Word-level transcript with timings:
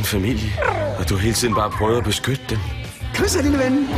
familie, 0.00 0.52
og 0.98 1.08
du 1.08 1.16
hele 1.16 1.34
tiden 1.34 1.54
bare 1.54 1.70
prøver 1.70 1.98
at 1.98 2.04
beskytte 2.04 2.44
dem. 2.50 2.58
Kys 3.14 3.36
lille 3.42 3.58
ven. 3.58 3.88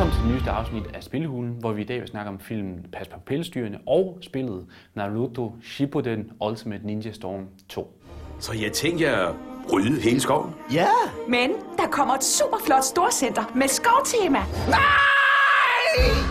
Velkommen 0.00 0.20
til 0.20 0.24
det 0.28 0.34
nyeste 0.34 0.50
afsnit 0.50 0.82
af 0.94 1.02
Spillehulen, 1.02 1.56
hvor 1.58 1.72
vi 1.72 1.82
i 1.82 1.84
dag 1.84 2.00
vil 2.00 2.08
snakke 2.08 2.30
om 2.30 2.38
filmen 2.38 2.86
Pas 2.92 3.08
på 3.08 3.20
pelsdyrene 3.26 3.78
og 3.86 4.18
spillet 4.22 4.66
Naruto 4.94 5.54
Shippuden 5.62 6.30
Ultimate 6.48 6.86
Ninja 6.86 7.12
Storm 7.12 7.44
2. 7.68 8.00
Så 8.38 8.52
jeg 8.52 8.72
tænkte 8.72 9.04
jer 9.04 9.26
at 9.28 9.34
rydde 9.72 10.00
hele 10.00 10.20
skoven. 10.20 10.50
Ja. 10.72 10.86
Men 11.28 11.50
der 11.76 11.86
kommer 11.90 12.14
et 12.14 12.24
super 12.24 12.56
flot 12.66 12.84
storcenter 12.84 13.52
med 13.54 13.68
skovtema. 13.68 14.38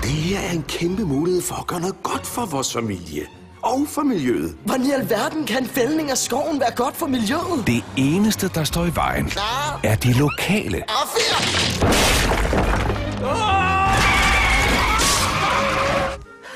Det 0.02 0.10
her 0.10 0.40
er 0.40 0.54
en 0.54 0.64
kæmpe 0.68 1.04
mulighed 1.06 1.42
for 1.42 1.56
at 1.56 1.68
gøre 1.68 1.80
noget 1.80 2.04
godt 2.04 2.26
for 2.26 2.46
vores 2.46 2.74
familie. 2.74 3.22
Og 3.62 3.80
for 3.88 4.02
miljøet. 4.02 4.58
Hvordan 4.66 4.86
i 4.86 4.92
alverden 4.92 5.46
kan 5.46 5.66
fældning 5.66 6.12
af 6.12 6.18
skoven 6.18 6.60
være 6.60 6.72
godt 6.76 6.96
for 6.96 7.08
miljøet? 7.08 7.68
Det 7.68 7.84
eneste, 7.98 8.48
der 8.48 8.64
står 8.64 8.86
i 8.86 8.96
vejen, 8.96 9.26
Klar. 9.26 9.80
er 9.84 9.96
de 9.96 10.14
lokale. 10.14 10.84
Affyr! 10.90 12.00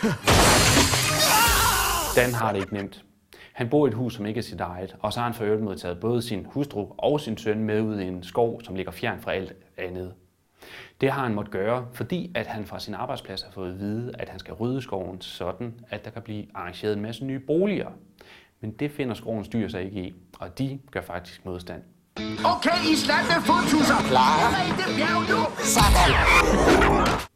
Dan 2.17 2.33
har 2.33 2.51
det 2.51 2.59
ikke 2.59 2.73
nemt. 2.73 3.05
Han 3.53 3.69
bor 3.69 3.85
i 3.85 3.89
et 3.89 3.93
hus, 3.93 4.13
som 4.13 4.25
ikke 4.25 4.37
er 4.37 4.41
sit 4.41 4.59
eget, 4.59 4.95
og 4.99 5.13
så 5.13 5.19
har 5.19 5.27
han 5.27 5.33
for 5.33 5.43
øvrigt 5.43 5.63
modtaget 5.63 5.99
både 5.99 6.21
sin 6.21 6.45
hustru 6.45 6.87
og 6.97 7.21
sin 7.21 7.37
søn 7.37 7.63
med 7.63 7.81
ud 7.81 7.99
i 7.99 8.07
en 8.07 8.23
skov, 8.23 8.61
som 8.61 8.75
ligger 8.75 8.91
fjern 8.91 9.21
fra 9.21 9.33
alt 9.33 9.53
andet. 9.77 10.13
Det 11.01 11.11
har 11.11 11.23
han 11.23 11.33
måttet 11.33 11.51
gøre, 11.51 11.87
fordi 11.93 12.31
at 12.35 12.47
han 12.47 12.65
fra 12.65 12.79
sin 12.79 12.93
arbejdsplads 12.93 13.41
har 13.41 13.51
fået 13.51 13.71
at 13.71 13.79
vide, 13.79 14.11
at 14.19 14.29
han 14.29 14.39
skal 14.39 14.53
rydde 14.53 14.81
skoven 14.81 15.21
sådan, 15.21 15.73
at 15.89 16.05
der 16.05 16.11
kan 16.11 16.21
blive 16.21 16.45
arrangeret 16.53 16.93
en 16.93 17.01
masse 17.01 17.25
nye 17.25 17.39
boliger. 17.39 17.89
Men 18.59 18.71
det 18.71 18.91
finder 18.91 19.13
skovens 19.13 19.47
dyr 19.47 19.67
sig 19.67 19.83
ikke 19.83 20.01
i, 20.01 20.13
og 20.39 20.59
de 20.59 20.79
gør 20.91 21.01
faktisk 21.01 21.45
modstand. 21.45 21.83
Okay, 22.45 22.91
Islande 22.93 23.33
fodtusser. 23.45 23.99
Klar. 24.09 24.37
Bjerg 24.97 25.21
nu. 25.31 25.39
Sådan. 25.57 26.11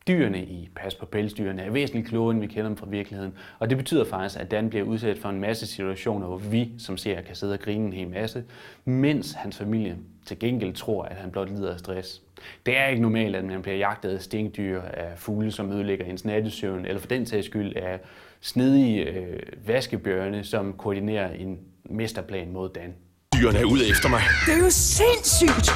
Dyrene 0.08 0.44
i 0.44 0.70
Pas 0.76 0.96
på 0.96 1.06
pelsdyrene 1.06 1.62
er 1.62 1.70
væsentligt 1.70 2.08
klogere, 2.08 2.32
end 2.32 2.40
vi 2.40 2.48
kender 2.48 2.68
dem 2.68 2.78
fra 2.78 2.88
virkeligheden. 2.90 3.34
Og 3.60 3.70
det 3.70 3.78
betyder 3.78 4.06
faktisk, 4.06 4.40
at 4.40 4.52
Dan 4.52 4.70
bliver 4.70 4.86
udsat 4.86 5.18
for 5.18 5.30
en 5.30 5.40
masse 5.40 5.68
situationer, 5.68 6.28
hvor 6.28 6.38
vi 6.38 6.72
som 6.80 6.98
ser 6.98 7.22
kan 7.22 7.36
sidde 7.36 7.54
og 7.54 7.60
grine 7.60 7.86
en 7.86 7.94
hel 7.94 8.10
masse, 8.10 8.44
mens 8.86 9.34
hans 9.34 9.58
familie 9.58 9.98
til 10.26 10.40
gengæld 10.40 10.74
tror, 10.74 11.04
at 11.04 11.16
han 11.16 11.32
blot 11.32 11.50
lider 11.50 11.74
af 11.74 11.80
stress. 11.80 12.22
Det 12.66 12.78
er 12.78 12.88
ikke 12.88 13.02
normalt, 13.02 13.36
at 13.36 13.46
man 13.46 13.62
bliver 13.62 13.78
jagtet 13.78 14.10
af 14.10 14.22
stinkdyr, 14.22 14.82
af 14.82 15.18
fugle, 15.18 15.52
som 15.52 15.72
ødelægger 15.72 16.06
ens 16.06 16.26
nattesøvn, 16.26 16.86
eller 16.86 17.00
for 17.00 17.08
den 17.08 17.26
sags 17.26 17.46
skyld 17.46 17.76
af 17.76 18.00
snedige 18.42 19.04
øh, 19.04 19.40
vaskebjørne, 19.68 20.44
som 20.44 20.74
koordinerer 20.74 21.32
en 21.32 21.60
mesterplan 21.86 22.52
mod 22.52 22.70
Dan. 22.70 22.94
Dyrene 23.42 23.60
er 23.60 23.66
ude 23.66 23.90
efter 23.90 24.10
mig. 24.10 24.22
Det 24.46 24.54
er 24.54 24.58
jo 24.58 24.70
sindssygt. 24.70 25.70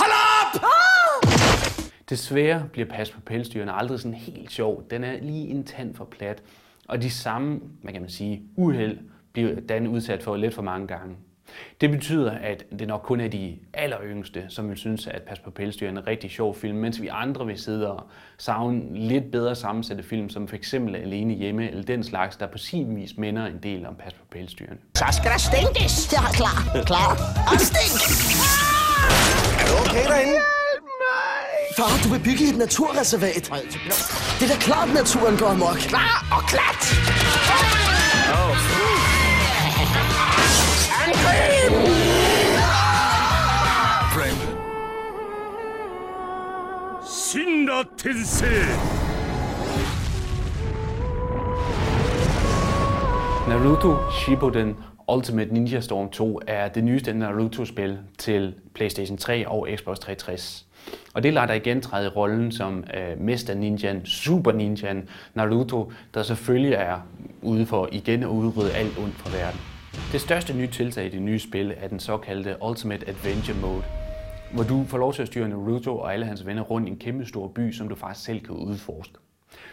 Hold 0.00 0.12
op! 0.40 0.62
Desværre 2.10 2.68
bliver 2.72 2.88
Pas 2.88 3.10
på 3.10 3.20
pelsdyrene 3.20 3.72
aldrig 3.72 4.00
sådan 4.00 4.14
helt 4.14 4.52
sjov. 4.52 4.82
Den 4.90 5.04
er 5.04 5.20
lige 5.22 5.48
en 5.48 5.64
tand 5.64 5.94
for 5.94 6.04
plat. 6.04 6.42
Og 6.88 7.02
de 7.02 7.10
samme, 7.10 7.60
hvad 7.82 7.92
kan 7.92 8.02
man 8.02 8.10
sige, 8.10 8.42
uheld 8.56 8.98
bliver 9.32 9.60
Dan 9.68 9.86
udsat 9.86 10.22
for 10.22 10.36
lidt 10.36 10.54
for 10.54 10.62
mange 10.62 10.86
gange. 10.86 11.16
Det 11.80 11.90
betyder, 11.90 12.30
at 12.30 12.64
det 12.78 12.88
nok 12.88 13.00
kun 13.04 13.20
er 13.20 13.28
de 13.28 13.58
alleryngste, 13.74 14.44
som 14.48 14.68
vil 14.68 14.76
synes, 14.76 15.06
at 15.06 15.22
Pas 15.22 15.38
på 15.38 15.50
pelsdyr 15.50 15.86
er 15.86 15.90
en 15.90 16.06
rigtig 16.06 16.30
sjov 16.30 16.54
film, 16.56 16.78
mens 16.78 17.02
vi 17.02 17.08
andre 17.08 17.46
vil 17.46 17.58
sidde 17.58 17.92
og 17.92 18.02
savne 18.38 18.98
lidt 19.08 19.30
bedre 19.32 19.54
sammensatte 19.54 20.02
film, 20.02 20.28
som 20.30 20.48
f.eks. 20.48 20.74
Alene 20.74 21.34
Hjemme, 21.34 21.70
eller 21.70 21.82
den 21.82 22.04
slags, 22.04 22.36
der 22.36 22.46
på 22.46 22.58
sin 22.58 22.96
vis 22.96 23.16
minder 23.18 23.46
en 23.46 23.58
del 23.62 23.86
om 23.86 23.94
Pas 23.94 24.12
på 24.12 24.24
pelsdyrene. 24.30 24.78
Så 24.94 25.04
skal 25.12 25.30
der 25.30 25.38
stinkes. 25.38 26.12
Ja, 26.12 26.32
klar. 26.32 26.82
Klar. 26.86 27.10
Og 27.52 27.60
stink. 27.60 28.00
Er 29.60 29.66
du 29.66 29.90
okay 29.90 30.04
derinde? 30.08 30.38
Far, 31.76 32.00
du 32.04 32.08
vil 32.08 32.22
bygge 32.24 32.50
et 32.50 32.58
naturreservat. 32.58 33.50
Det 34.38 34.44
er 34.44 34.54
da 34.54 34.58
klart, 34.60 34.94
naturen 34.94 35.36
går 35.36 35.46
amok. 35.46 35.76
Klar 35.76 36.26
og 36.36 36.42
klat. 36.48 37.85
Angreb! 41.66 41.86
Naruto 53.48 53.96
Shippuden 54.10 54.76
Ultimate 55.08 55.54
Ninja 55.54 55.80
Storm 55.80 56.10
2 56.10 56.40
er 56.46 56.68
det 56.68 56.84
nyeste 56.84 57.14
Naruto-spil 57.14 57.98
til 58.18 58.54
PlayStation 58.74 59.18
3 59.18 59.48
og 59.48 59.68
Xbox 59.76 59.98
360. 59.98 60.66
Og 61.14 61.22
det 61.22 61.34
lader 61.34 61.46
der 61.46 61.54
igen 61.54 61.80
træde 61.80 62.06
i 62.06 62.08
rollen 62.08 62.52
som 62.52 62.84
øh, 62.94 63.20
Mester 63.20 63.54
Ninjan, 63.54 64.06
Super 64.06 64.52
Ninjan 64.52 65.08
Naruto, 65.34 65.92
der 66.14 66.22
selvfølgelig 66.22 66.74
er 66.74 67.00
ude 67.42 67.66
for 67.66 67.88
igen 67.92 68.22
at 68.22 68.28
udrydde 68.28 68.72
alt 68.72 68.98
ondt 68.98 69.14
fra 69.14 69.30
verden. 69.38 69.75
Det 70.16 70.22
største 70.22 70.54
nye 70.54 70.66
tiltag 70.66 71.06
i 71.06 71.08
det 71.08 71.22
nye 71.22 71.38
spil 71.38 71.74
er 71.76 71.88
den 71.88 72.00
såkaldte 72.00 72.56
Ultimate 72.62 73.08
Adventure 73.08 73.58
Mode, 73.60 73.84
hvor 74.54 74.62
du 74.62 74.84
får 74.84 74.98
lov 74.98 75.12
til 75.12 75.22
at 75.22 75.28
styre 75.28 75.48
Naruto 75.48 75.98
og 75.98 76.12
alle 76.12 76.26
hans 76.26 76.46
venner 76.46 76.62
rundt 76.62 76.88
i 76.88 76.90
en 76.90 76.98
kæmpe 76.98 77.26
stor 77.26 77.48
by, 77.48 77.72
som 77.72 77.88
du 77.88 77.94
faktisk 77.94 78.26
selv 78.26 78.40
kan 78.40 78.54
udforske. 78.54 79.14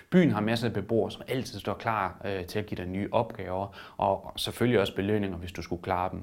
Byen 0.09 0.31
har 0.31 0.41
masser 0.41 0.67
af 0.67 0.73
beboere, 0.73 1.11
som 1.11 1.21
altid 1.27 1.59
står 1.59 1.73
klar 1.73 2.21
øh, 2.25 2.45
til 2.45 2.59
at 2.59 2.65
give 2.65 2.77
dig 2.77 2.85
nye 2.85 3.07
opgaver, 3.11 3.67
og 3.97 4.33
selvfølgelig 4.35 4.79
også 4.79 4.95
belønninger, 4.95 5.37
hvis 5.37 5.51
du 5.51 5.61
skulle 5.61 5.81
klare 5.81 6.11
dem. 6.11 6.21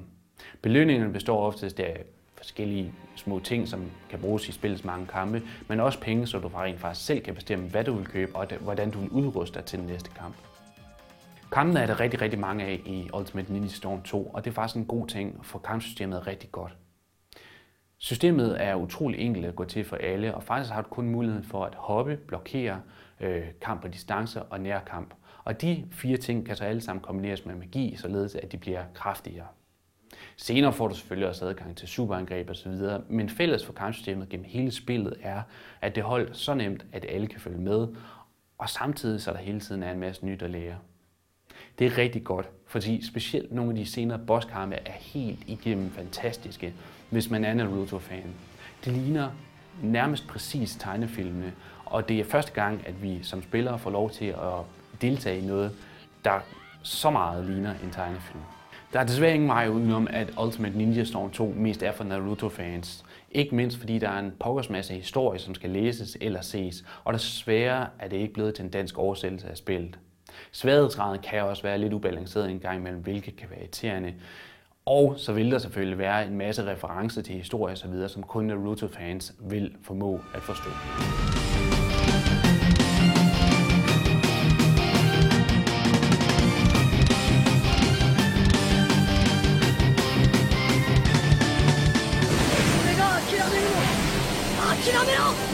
Belønningerne 0.61 1.13
består 1.13 1.47
oftest 1.47 1.79
af 1.79 2.03
forskellige 2.37 2.93
små 3.15 3.39
ting, 3.39 3.67
som 3.67 3.91
kan 4.09 4.19
bruges 4.19 4.49
i 4.49 4.51
spillets 4.51 4.83
mange 4.83 5.07
kampe, 5.07 5.41
men 5.67 5.79
også 5.79 5.99
penge, 5.99 6.27
så 6.27 6.39
du 6.39 6.47
rent 6.47 6.79
faktisk 6.79 7.05
selv 7.05 7.21
kan 7.21 7.35
bestemme, 7.35 7.69
hvad 7.69 7.83
du 7.83 7.93
vil 7.93 8.05
købe, 8.05 8.35
og 8.35 8.47
hvordan 8.59 8.91
du 8.91 8.99
vil 8.99 9.09
udruste 9.09 9.59
dig 9.59 9.65
til 9.65 9.79
den 9.79 9.87
næste 9.87 10.09
kamp. 10.09 10.35
Kampene 11.51 11.79
er 11.79 11.85
der 11.85 11.99
rigtig, 11.99 12.21
rigtig 12.21 12.39
mange 12.39 12.63
af 12.63 12.81
i 12.85 13.09
Ultimate 13.13 13.53
Ninja 13.53 13.69
Storm 13.69 14.01
2, 14.01 14.25
og 14.27 14.45
det 14.45 14.51
er 14.51 14.55
faktisk 14.55 14.75
en 14.75 14.85
god 14.85 15.07
ting, 15.07 15.45
for 15.45 15.59
kampsystemet 15.59 16.17
er 16.17 16.27
rigtig 16.27 16.51
godt. 16.51 16.77
Systemet 17.97 18.63
er 18.63 18.75
utrolig 18.75 19.19
enkelt 19.19 19.45
at 19.45 19.55
gå 19.55 19.65
til 19.65 19.85
for 19.85 19.95
alle, 19.95 20.35
og 20.35 20.43
faktisk 20.43 20.73
har 20.73 20.81
du 20.81 20.87
kun 20.89 21.09
muligheden 21.09 21.43
for 21.43 21.65
at 21.65 21.75
hoppe, 21.75 22.17
blokere, 22.17 22.81
øh, 23.19 23.43
kamp 23.61 23.81
på 23.81 23.87
distance 23.87 24.43
og 24.43 24.59
nærkamp. 24.61 25.13
Og 25.43 25.61
de 25.61 25.85
fire 25.91 26.17
ting 26.17 26.45
kan 26.45 26.55
så 26.55 26.63
alle 26.63 26.81
sammen 26.81 27.01
kombineres 27.01 27.45
med 27.45 27.55
magi, 27.55 27.95
således 27.95 28.35
at 28.35 28.51
de 28.51 28.57
bliver 28.57 28.83
kraftigere. 28.93 29.47
Senere 30.37 30.73
får 30.73 30.87
du 30.87 30.95
selvfølgelig 30.95 31.29
også 31.29 31.45
adgang 31.45 31.77
til 31.77 31.87
superangreb 31.87 32.49
osv., 32.49 32.81
men 33.09 33.29
fælles 33.29 33.65
for 33.65 33.73
kampsystemet 33.73 34.29
gennem 34.29 34.45
hele 34.49 34.71
spillet 34.71 35.13
er, 35.21 35.41
at 35.81 35.95
det 35.95 36.03
holdt 36.03 36.37
så 36.37 36.53
nemt, 36.53 36.85
at 36.91 37.05
alle 37.09 37.27
kan 37.27 37.39
følge 37.39 37.61
med, 37.61 37.87
og 38.57 38.69
samtidig 38.69 39.21
så 39.21 39.31
der 39.31 39.37
hele 39.37 39.59
tiden 39.59 39.83
er 39.83 39.91
en 39.91 39.99
masse 39.99 40.25
nyt 40.25 40.41
at 40.41 40.49
lære. 40.49 40.77
Det 41.81 41.91
er 41.91 41.97
rigtig 41.97 42.23
godt, 42.23 42.49
fordi 42.67 43.05
specielt 43.07 43.51
nogle 43.51 43.71
af 43.71 43.77
de 43.77 43.85
senere 43.85 44.19
bosskampe 44.27 44.75
er 44.75 44.91
helt 44.91 45.39
igennem 45.47 45.91
fantastiske, 45.91 46.73
hvis 47.09 47.29
man 47.29 47.45
er 47.45 47.51
en 47.51 47.57
Naruto-fan. 47.57 48.33
Det 48.85 48.93
ligner 48.93 49.29
nærmest 49.83 50.27
præcis 50.27 50.75
tegnefilmene, 50.75 51.53
og 51.85 52.09
det 52.09 52.19
er 52.19 52.23
første 52.23 52.51
gang, 52.51 52.87
at 52.87 53.03
vi 53.03 53.19
som 53.23 53.43
spillere 53.43 53.79
får 53.79 53.89
lov 53.89 54.09
til 54.09 54.25
at 54.25 54.59
deltage 55.01 55.39
i 55.39 55.45
noget, 55.45 55.71
der 56.25 56.39
så 56.83 57.09
meget 57.09 57.45
ligner 57.45 57.71
en 57.83 57.91
tegnefilm. 57.91 58.43
Der 58.93 58.99
er 58.99 59.05
desværre 59.05 59.33
ingen 59.33 59.49
vej 59.49 59.67
udenom, 59.67 60.07
at 60.11 60.33
Ultimate 60.43 60.77
Ninja 60.77 61.03
Storm 61.03 61.31
2 61.31 61.53
mest 61.57 61.83
er 61.83 61.91
for 61.91 62.03
Naruto-fans. 62.03 63.05
Ikke 63.31 63.55
mindst 63.55 63.77
fordi 63.77 63.99
der 63.99 64.09
er 64.09 64.19
en 64.19 64.31
pokkers 64.39 64.69
masse 64.69 64.93
historie, 64.93 65.39
som 65.39 65.55
skal 65.55 65.69
læses 65.69 66.17
eller 66.21 66.41
ses, 66.41 66.85
og 67.03 67.13
desværre 67.13 67.87
er 67.99 68.07
det 68.07 68.17
ikke 68.17 68.33
blevet 68.33 68.55
til 68.55 68.65
en 68.65 68.71
dansk 68.71 68.97
oversættelse 68.97 69.47
af 69.47 69.57
spillet. 69.57 69.99
Sværhedsgraden 70.51 71.19
kan 71.21 71.43
også 71.43 71.63
være 71.63 71.77
lidt 71.77 71.93
ubalanceret 71.93 72.51
en 72.51 72.59
gang 72.59 72.77
imellem, 72.77 73.01
hvilket 73.01 73.35
kan 73.35 73.49
være 73.49 73.59
irriterende. 73.59 74.13
Og 74.85 75.13
så 75.17 75.33
vil 75.33 75.51
der 75.51 75.57
selvfølgelig 75.57 75.97
være 75.97 76.27
en 76.27 76.37
masse 76.37 76.65
referencer 76.65 77.21
til 77.21 77.35
historie 77.35 77.73
osv., 77.73 78.07
som 78.07 78.23
kun 78.23 78.45
Naruto-fans 78.45 79.33
vil 79.39 79.75
formå 79.83 80.21
at 80.33 80.41
forstå. 80.41 80.69
Dad, 94.81 95.50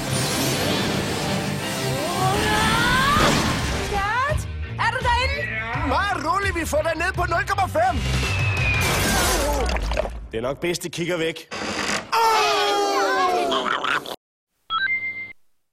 Bare 5.97 6.15
rolig, 6.29 6.55
vi 6.55 6.65
får 6.65 6.81
dig 6.81 6.95
ned 6.95 7.11
på 7.13 7.21
0,5. 7.21 7.27
Det 10.31 10.37
er 10.37 10.41
nok 10.41 10.59
bedst, 10.59 10.85
at 10.85 10.91
kigger 10.91 11.17
væk. 11.17 11.47